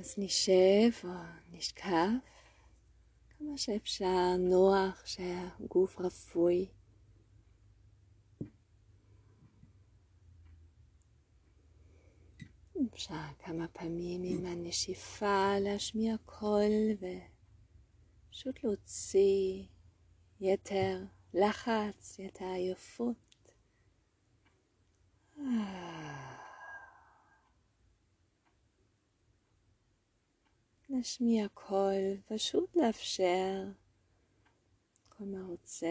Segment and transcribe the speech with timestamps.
[0.00, 1.10] אז נשב או
[1.52, 2.08] נשכב,
[3.38, 6.68] כמה שאפשר נוח שהגוף רפוי.
[12.94, 16.72] אפשר כמה פעמים עם הנשיפה להשמיע קול
[18.30, 19.64] ופשוט להוציא
[20.40, 21.04] יתר
[21.34, 23.16] לחץ, יתר עייפות.
[30.88, 33.64] להשמיע קול, פשוט לאפשר
[35.08, 35.86] כל מה רוצה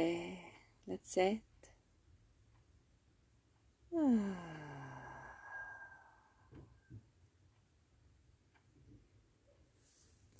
[0.87, 1.67] לצאת.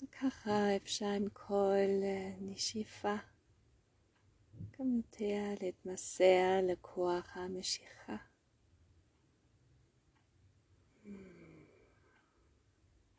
[0.02, 1.88] וככה אפשר עם כל
[2.40, 3.16] נשיפה
[4.78, 8.16] גם יותר להתמסר לכוח המשיכה.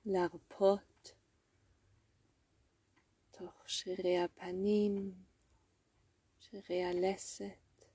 [0.06, 0.89] להרפות תוך
[3.70, 5.14] שרירי הפנים,
[6.40, 7.86] שרירי הלסת,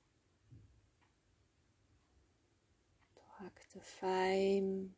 [3.14, 4.92] תוך הכתפיים.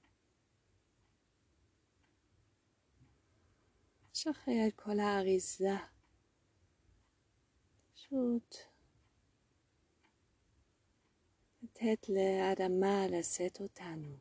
[4.13, 5.77] שחרר את כל האריזה.
[7.95, 8.57] פשוט
[11.63, 14.17] לתת לאדמה לשאת אותנו.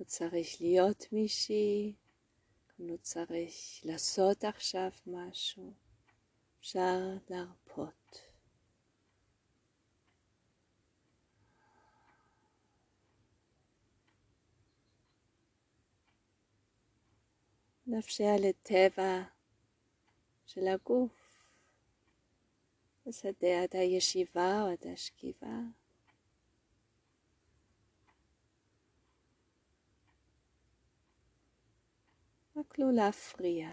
[0.00, 1.94] לא צריך להיות מישהי,
[2.82, 5.72] לא צריך לעשות עכשיו משהו,
[6.60, 6.98] אפשר
[7.30, 8.22] להרפות.
[17.86, 19.22] לאפשר לטבע
[20.46, 21.42] של הגוף
[23.06, 25.79] לסדר את הישיבה או את השכיבה.
[32.60, 33.68] רק לא להפריע.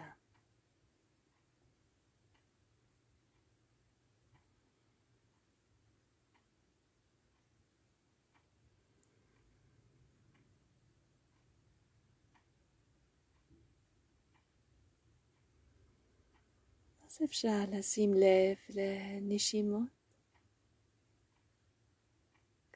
[17.05, 19.81] אז אפשר לשים לב לנשימות.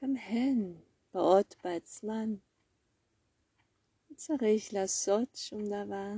[0.03, 0.73] גם הן
[1.13, 2.35] באות בעצמן.
[4.23, 6.13] צריך לעשות שום דבר.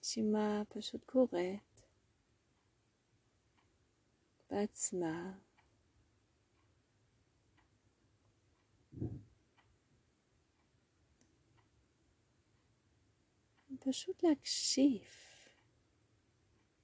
[0.00, 1.82] נשימה פשוט קורית
[4.50, 5.32] בעצמה.
[13.80, 15.02] פשוט להקשיב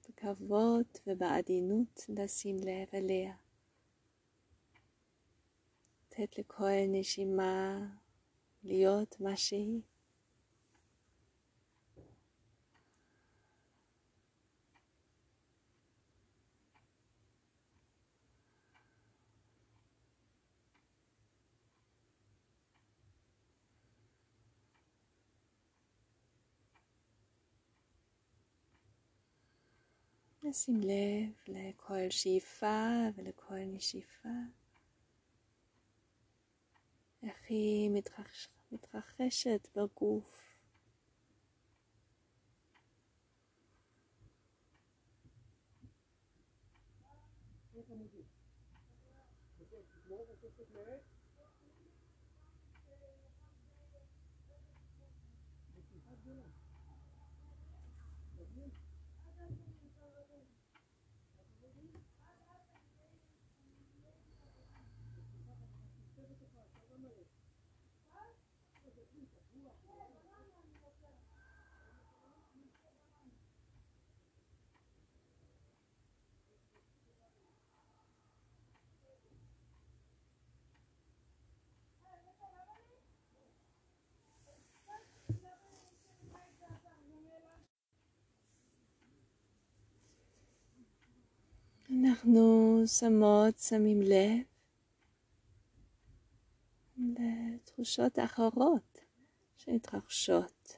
[0.09, 3.46] בכבוד ובעדינות לשים לב אליה.
[6.19, 7.79] לתת לכל נשימה
[8.63, 9.81] להיות מה שהיא.
[30.43, 34.29] נשים לב לכל שאיפה ולכל נשיפה.
[37.27, 40.46] איך היא מתרחש, מתרחשת בגוף.
[92.07, 94.43] אנחנו שמות, שמים לב
[96.97, 98.86] לתחושות אחרות
[99.67, 100.77] שמתרחשות.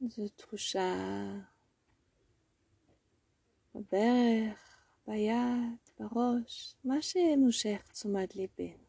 [0.00, 0.94] זו תחושה
[3.74, 8.84] בברך, ביד, בראש, מה שמושך תשומת ליבנו.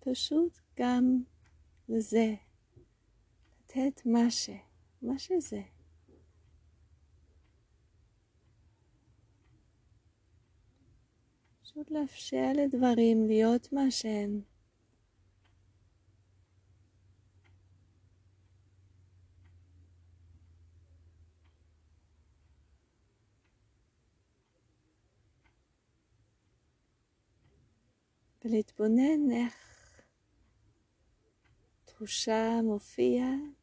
[0.00, 1.22] פשוט גם
[1.88, 2.34] לזה
[3.70, 4.50] לתת מה ש...
[5.02, 5.62] מה שזה.
[11.62, 14.42] פשוט לאפשר לדברים להיות מה שהם.
[28.44, 30.02] ולהתבונן איך
[31.84, 33.59] תחושה מופיעה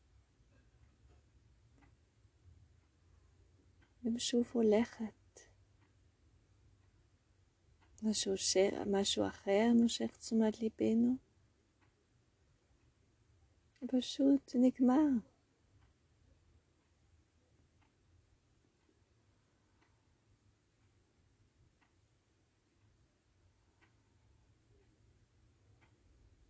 [4.15, 5.39] ושוב הולכת.
[8.03, 8.57] משהו, ש...
[8.85, 11.15] משהו אחר מושך תשומת ליבנו,
[13.87, 15.09] פשוט נגמר.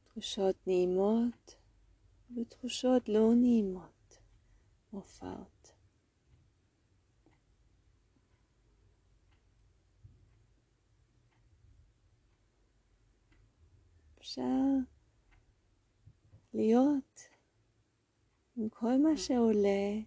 [0.04, 1.56] תחושות נעימות
[2.36, 4.20] ותחושות לא נעימות
[4.94, 5.57] מופעות.
[14.28, 14.44] אפשר
[16.54, 17.22] להיות
[18.56, 20.02] עם כל מה שעולה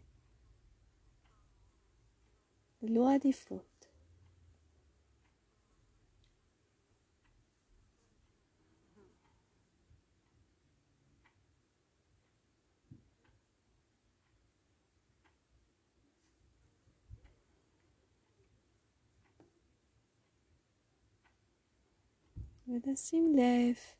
[2.82, 3.86] ללא עדיפות.
[22.68, 23.99] ולשים לב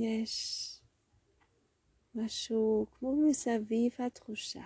[0.00, 0.62] יש
[2.14, 4.64] משהו כמו מסביב התחושה,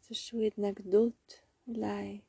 [0.00, 1.34] איזושהי התנגדות
[1.68, 2.20] אולי.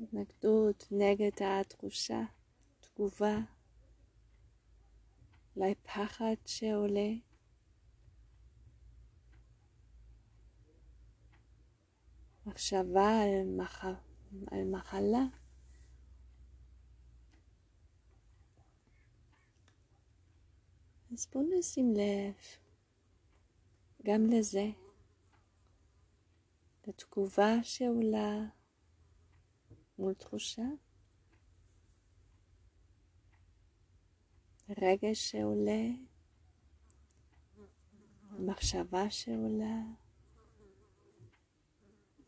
[0.00, 2.22] התנגדות נגד התחושה,
[2.80, 3.38] תגובה.
[5.56, 7.27] אולי פחד שעולה.
[12.48, 13.84] מחשבה על, מח...
[14.50, 15.24] על מחלה.
[21.12, 22.34] אז בואו נשים לב
[24.02, 24.70] גם לזה,
[26.86, 28.44] לתגובה שעולה
[29.98, 30.62] מול תחושה.
[34.68, 35.88] רגש שעולה,
[38.38, 39.80] מחשבה שעולה,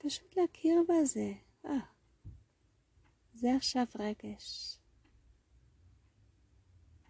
[0.03, 1.33] פשוט להכיר בזה.
[1.67, 1.79] אה,
[3.35, 4.79] זה עכשיו רגש.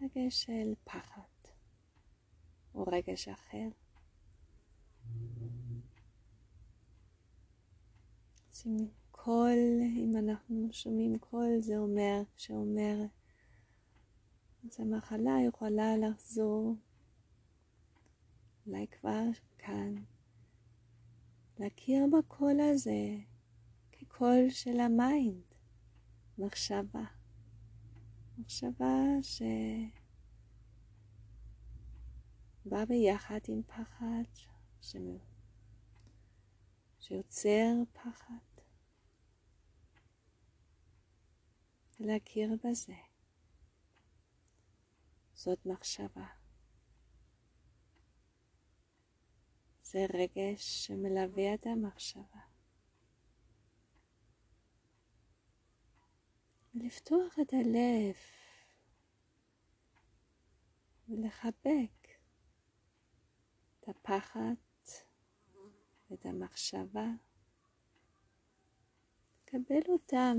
[0.01, 1.21] רגש של פחד,
[2.75, 3.67] או רגש אחר.
[8.51, 12.95] שימו קול, אם אנחנו שומעים קול, זה אומר, שאומר
[14.63, 16.75] אז המחלה יכולה לחזור,
[18.67, 19.23] אולי כבר
[19.57, 19.95] כאן,
[21.61, 23.17] להכיר בקול הזה
[23.91, 25.43] כקול של ה mind,
[26.37, 27.05] מחשבה.
[28.37, 28.95] מחשבה
[32.65, 34.23] שבאה ביחד עם פחד,
[36.99, 38.35] שיוצר פחד.
[41.99, 42.95] להכיר בזה.
[45.33, 46.40] זאת מחשבה.
[49.91, 52.39] זה רגש שמלווה את המחשבה.
[56.75, 58.15] ולפתוח את הלב
[61.09, 62.07] ולחבק
[63.79, 64.53] את הפחד
[66.09, 67.07] ואת המחשבה,
[69.43, 70.37] לקבל אותם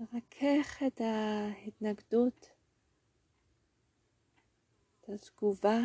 [0.00, 2.51] לרכך את ההתנגדות,
[5.04, 5.80] את התגובה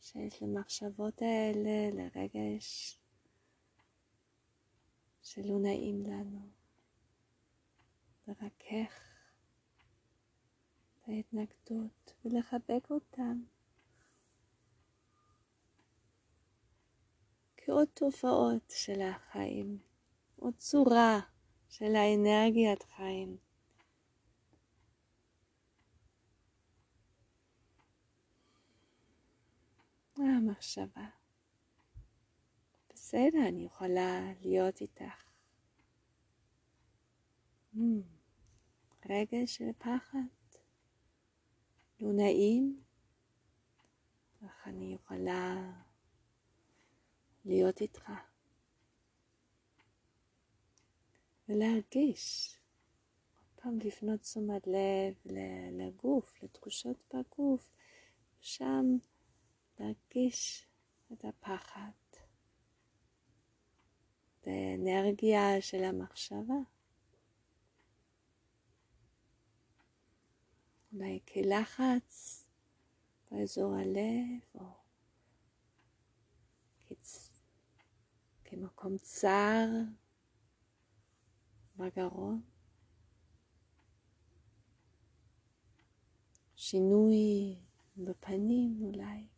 [0.00, 2.98] שיש למחשבות האלה, לרגש
[5.22, 6.48] שלא נעים לנו.
[8.28, 9.02] לרכך
[10.94, 13.42] את ההתנגדות ולחבק אותם.
[17.56, 19.78] כעוד תופעות של החיים,
[20.36, 21.20] עוד צורה
[21.68, 23.36] של האנרגיית חיים.
[30.28, 31.08] המחשבה.
[32.92, 35.24] בסדר, אני יכולה להיות איתך.
[37.74, 37.78] Mm,
[39.08, 40.18] רגש של פחד,
[42.00, 42.82] לא נעים,
[44.42, 45.72] איך אני יכולה
[47.44, 48.10] להיות איתך.
[51.48, 52.56] ולהרגיש,
[53.38, 55.32] עוד פעם לפנות תשומת לב
[55.72, 57.70] לגוף, לתחושות בגוף,
[58.40, 58.96] שם
[59.78, 60.66] להרגיש
[61.12, 61.90] את הפחד,
[64.40, 66.54] את האנרגיה של המחשבה.
[70.92, 72.44] אולי כלחץ
[73.30, 74.66] באזור הלב, או
[76.80, 77.30] כצ...
[78.44, 79.66] כמקום צר
[81.76, 82.42] בגרון.
[86.56, 87.56] שינוי
[87.96, 89.33] בפנים אולי.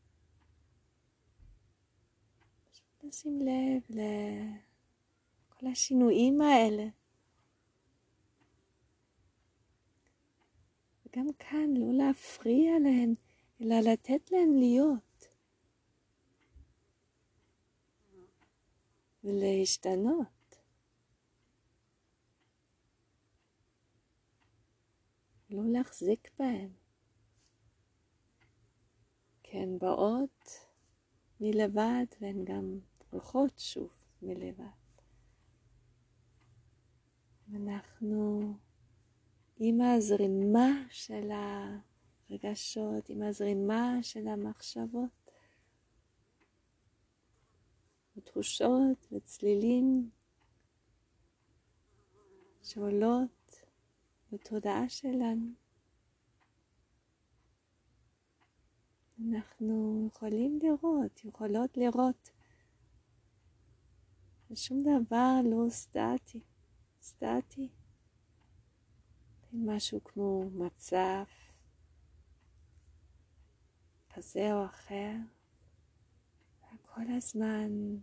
[3.08, 6.84] לשים לב לכל השינויים האלה.
[11.06, 13.14] וגם כאן לא להפריע להם,
[13.60, 15.26] אלא לתת להם להיות
[19.25, 20.56] ולהשתנות.
[25.50, 26.70] לא להחזיק בהם.
[29.42, 30.50] כן, באות
[31.40, 32.78] מלבד והן גם
[33.16, 33.90] הולכות שוב
[34.23, 34.64] מלבד.
[37.54, 38.52] אנחנו
[39.58, 45.30] עם הזרימה של הרגשות, עם הזרימה של המחשבות,
[48.16, 50.11] ותחושות וצלילים
[52.62, 53.64] שעולות
[54.32, 55.50] בתודעה שלנו.
[59.28, 62.36] אנחנו יכולים לראות, יכולות לראות
[64.50, 66.40] ושום דבר לא סטטי,
[67.02, 67.68] סטטי.
[69.52, 71.24] משהו כמו מצב
[74.14, 75.12] כזה או אחר,
[76.82, 77.96] כל הזמן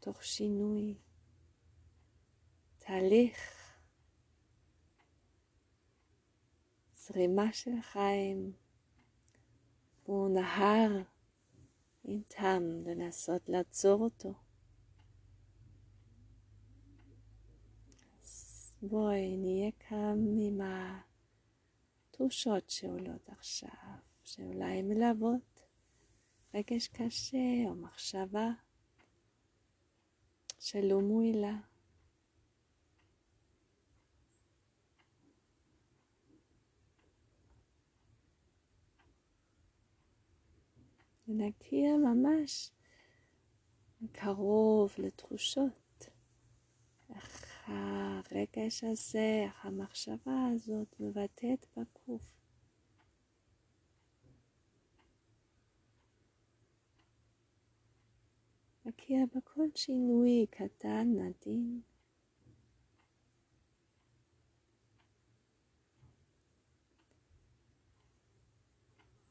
[0.00, 0.98] תוך שינוי,
[2.78, 3.38] תהליך,
[6.94, 8.52] זרימה של חיים,
[10.04, 11.02] כמו נהר,
[12.04, 14.43] אין טעם לנסות לעצור אותו.
[18.88, 20.60] בואי נהיה כאן עם
[22.10, 23.70] התחושות שעולות עכשיו,
[24.24, 25.60] שאולי מלוות
[26.54, 28.50] רגש קשה או מחשבה
[30.58, 31.56] שלא מועילה.
[41.28, 42.70] ונכיר ממש
[44.12, 45.83] קרוב לתחושות,
[47.66, 52.34] הרגש הזה, המחשבה הזאת מבטאת בגוף.
[58.84, 61.80] מכיר בכל שינוי קטן, עדין.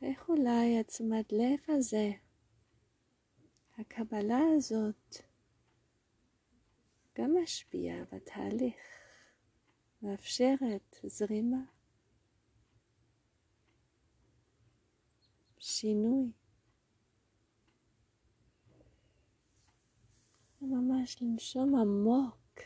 [0.02, 2.12] איך אולי עצמת לב הזה,
[3.78, 5.18] הקבלה הזאת,
[7.18, 8.76] גם משפיעה בתהליך,
[10.02, 11.64] מאפשרת זרימה,
[15.58, 16.32] שינוי.
[20.62, 22.60] ממש לנשום עמוק.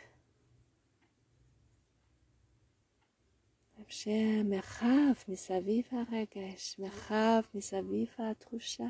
[3.78, 8.88] לאפשר מרחב מסביב הרגש, מרחב מסביב התחושה.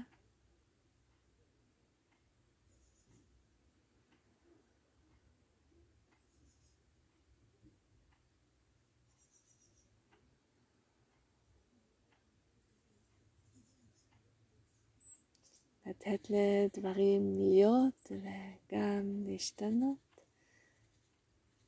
[16.07, 20.21] לתת לדברים להיות וגם להשתנות,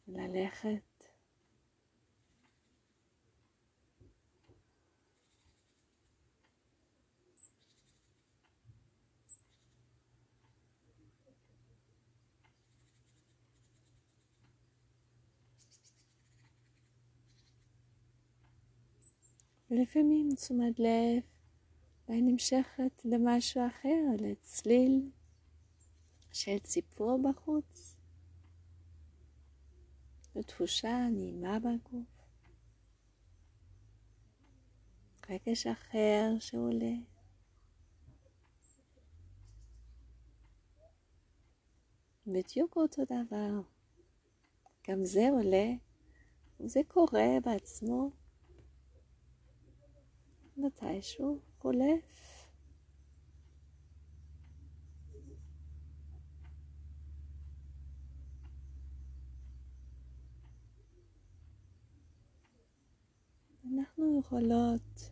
[0.07, 0.79] ללכת.
[19.71, 21.38] ולפעמים תשומת לב
[22.09, 25.11] והיא נמשכת למשהו אחר, לצליל
[26.31, 27.95] של ציפור בחוץ,
[30.35, 32.07] לתחושה נעימה בגוף,
[35.29, 36.95] רגש אחר שעולה.
[42.27, 43.61] בדיוק אותו דבר,
[44.89, 45.67] גם זה עולה,
[46.59, 48.11] וזה קורה בעצמו.
[50.57, 52.45] מתישהו חולף.
[63.73, 65.11] אנחנו יכולות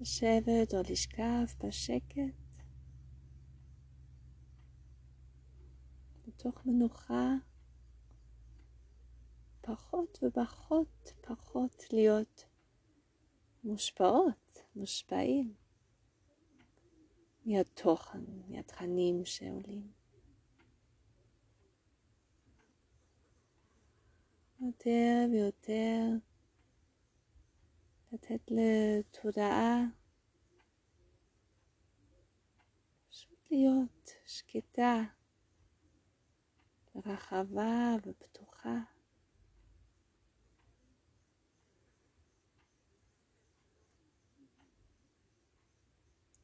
[0.00, 2.62] לשבת או לשכב בשקט
[6.26, 7.34] בתוך מנוחה
[9.60, 12.44] פחות ופחות פחות להיות
[13.64, 15.63] מושפעות, מושפעים.
[17.44, 19.92] מהתוכן, מהתכנים שעולים.
[24.60, 26.00] יותר ויותר
[28.12, 29.84] לתת לתודעה
[33.10, 35.02] פשוט להיות שקטה,
[37.06, 38.93] רחבה ופתוחה.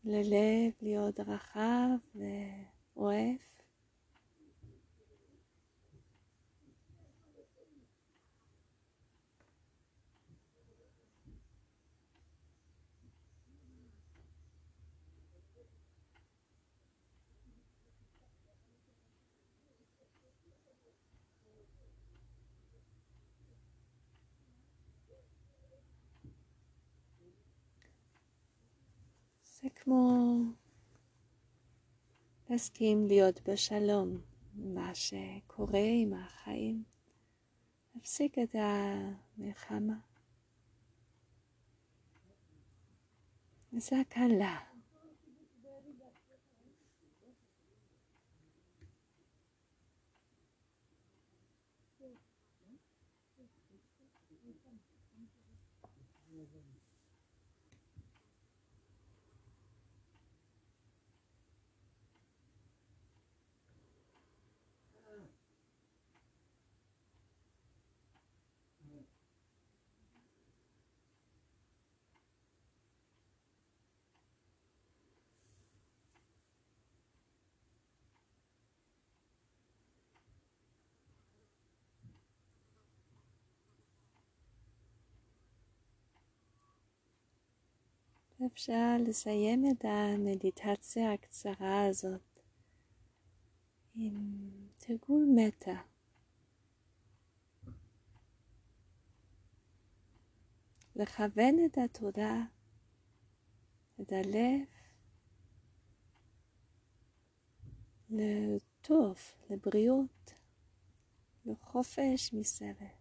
[0.05, 3.37] ללב להיות רחב ואוהב.
[29.63, 30.37] זה כמו
[32.51, 34.21] להסכים להיות בשלום
[34.55, 36.85] עם מה שקורה עם החיים,
[37.95, 39.99] להפסיק את המלחמה.
[43.73, 44.71] וזה הקלה.
[88.47, 92.41] אפשר לסיים את המדיטציה הקצרה הזאת
[93.95, 95.81] עם תרגול מטה.
[100.97, 102.45] לכוון את התודעה,
[104.01, 104.67] את הלב,
[108.11, 109.19] לטוב,
[109.51, 110.35] לבריאות,
[111.45, 113.00] לחופש מסבל.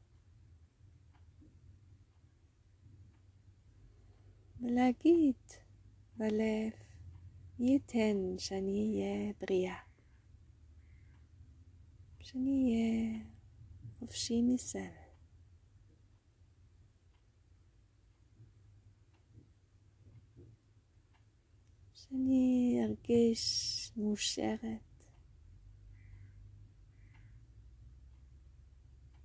[4.61, 5.35] ולהגיד
[6.17, 6.71] בלב,
[7.59, 9.77] ייתן שאני אהיה בריאה,
[12.19, 13.23] שאני אהיה
[13.99, 14.81] חופשי מסבל.
[21.93, 25.03] שאני ארגיש מאושרת,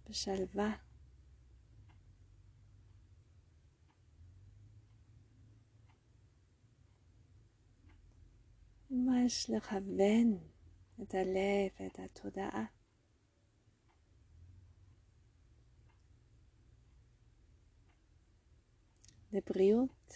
[0.08, 0.93] בשלווה.
[9.24, 10.38] ממש לכוון
[11.02, 12.64] את הלב ואת התודעה.
[19.32, 20.12] לבריאות,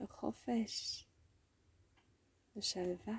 [0.00, 1.06] לחופש,
[2.56, 3.18] לשלווה.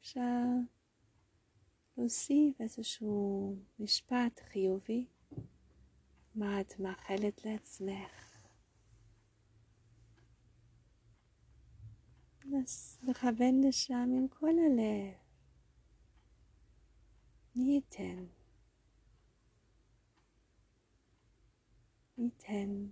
[0.00, 0.44] אפשר
[1.96, 5.06] להוסיף איזשהו משפט חיובי,
[6.34, 8.31] מה את מאחלת לעצמך.
[13.02, 15.14] לכוון לשם עם כל הלב.
[17.56, 18.24] מי ייתן?
[22.18, 22.86] ייתן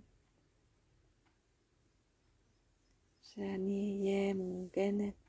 [3.21, 5.20] שאני אהיה מעוגנת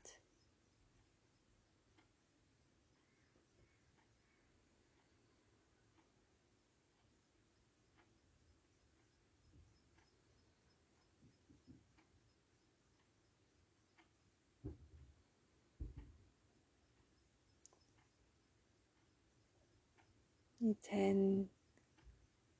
[20.63, 21.43] ניתן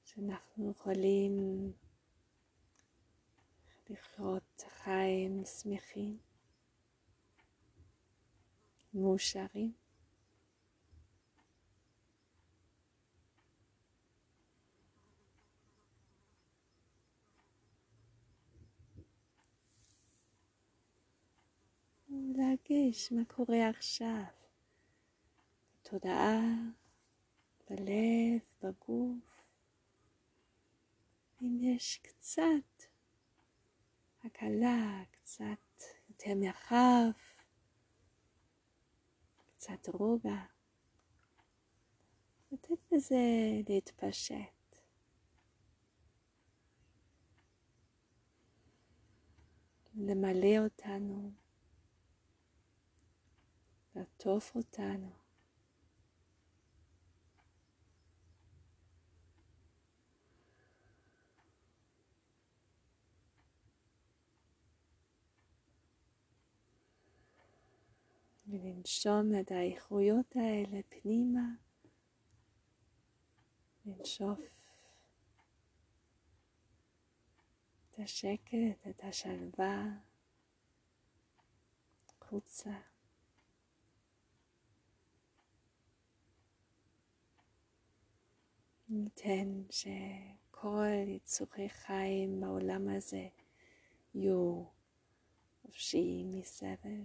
[0.04, 1.72] שאנחנו יכולים
[3.90, 6.18] לחיות חיים שמחים,
[8.94, 9.74] מאושרים.
[22.10, 24.24] להרגיש מה קורה עכשיו,
[25.82, 26.40] תודעה
[27.70, 29.44] בלב, בגוף.
[31.42, 32.84] אם יש קצת
[34.24, 37.12] הקלה, קצת יותר מרחב,
[39.56, 40.44] קצת רוגע,
[42.52, 43.16] לתת לזה
[43.70, 44.76] להתפשט.
[49.96, 51.32] למלא אותנו,
[53.96, 55.23] לעטוף אותנו.
[68.48, 71.48] ולנשום את האיכויות האלה פנימה,
[73.86, 74.40] לנשוף
[77.90, 79.86] את השקט, את השלווה,
[82.20, 82.80] חוצה.
[88.90, 93.28] ניתן שכל יצורי חיים בעולם הזה
[94.16, 94.64] יהיו
[95.62, 97.04] חופשיים מסבל,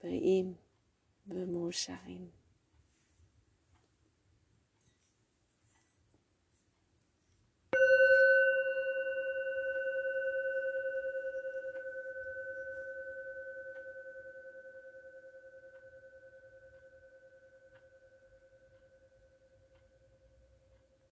[0.00, 0.56] bij Ihm
[1.22, 2.32] bewusst zijn.